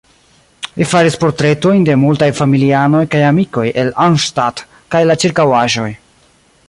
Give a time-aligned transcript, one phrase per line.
[0.79, 4.65] Li faris portretojn de multaj familianoj kaj amikoj el Arnstadt
[4.97, 5.91] kaj la ĉirkaŭaĵoj.